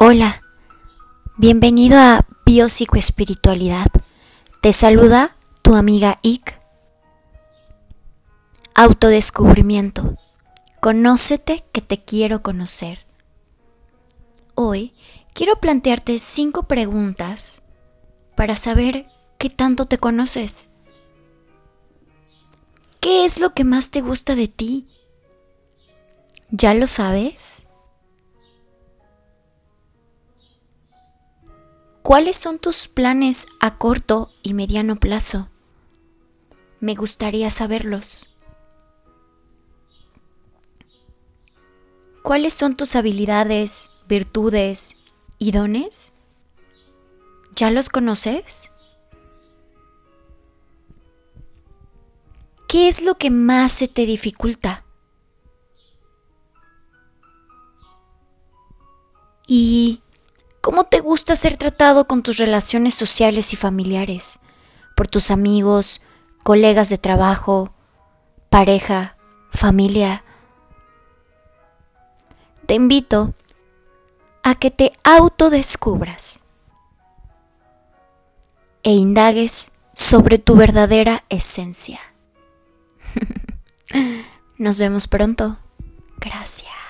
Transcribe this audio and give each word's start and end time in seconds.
Hola, 0.00 0.42
bienvenido 1.38 1.98
a 1.98 2.24
Biopsicoespiritualidad. 2.46 3.88
Te 4.60 4.72
saluda 4.72 5.36
tu 5.62 5.74
amiga 5.74 6.18
Ick. 6.22 6.56
Autodescubrimiento. 8.76 10.14
Conócete 10.80 11.64
que 11.72 11.80
te 11.80 11.98
quiero 11.98 12.42
conocer. 12.42 13.06
Hoy 14.54 14.92
quiero 15.32 15.58
plantearte 15.58 16.20
cinco 16.20 16.68
preguntas 16.68 17.62
para 18.36 18.54
saber 18.54 19.06
qué 19.36 19.50
tanto 19.50 19.86
te 19.86 19.98
conoces. 19.98 20.70
¿Qué 23.00 23.24
es 23.24 23.40
lo 23.40 23.52
que 23.52 23.64
más 23.64 23.90
te 23.90 24.00
gusta 24.00 24.36
de 24.36 24.46
ti? 24.46 24.86
¿Ya 26.52 26.72
lo 26.72 26.86
sabes? 26.86 27.67
¿Cuáles 32.08 32.38
son 32.38 32.58
tus 32.58 32.88
planes 32.88 33.46
a 33.60 33.76
corto 33.76 34.30
y 34.42 34.54
mediano 34.54 34.96
plazo? 34.96 35.50
Me 36.80 36.94
gustaría 36.94 37.50
saberlos. 37.50 38.30
¿Cuáles 42.22 42.54
son 42.54 42.78
tus 42.78 42.96
habilidades, 42.96 43.90
virtudes 44.08 44.96
y 45.36 45.50
dones? 45.52 46.14
¿Ya 47.54 47.70
los 47.70 47.90
conoces? 47.90 48.72
¿Qué 52.68 52.88
es 52.88 53.02
lo 53.02 53.16
que 53.16 53.28
más 53.28 53.70
se 53.70 53.86
te 53.86 54.06
dificulta? 54.06 54.86
¿Y 59.46 60.00
¿Cómo 60.78 60.88
te 60.88 61.00
gusta 61.00 61.34
ser 61.34 61.56
tratado 61.56 62.06
con 62.06 62.22
tus 62.22 62.36
relaciones 62.36 62.94
sociales 62.94 63.52
y 63.52 63.56
familiares? 63.56 64.38
Por 64.94 65.08
tus 65.08 65.32
amigos, 65.32 66.00
colegas 66.44 66.88
de 66.88 66.98
trabajo, 66.98 67.74
pareja, 68.48 69.16
familia. 69.50 70.22
Te 72.66 72.74
invito 72.74 73.34
a 74.44 74.54
que 74.54 74.70
te 74.70 74.92
autodescubras 75.02 76.44
e 78.84 78.92
indagues 78.92 79.72
sobre 79.96 80.38
tu 80.38 80.54
verdadera 80.54 81.24
esencia. 81.28 81.98
Nos 84.58 84.78
vemos 84.78 85.08
pronto. 85.08 85.58
Gracias. 86.18 86.87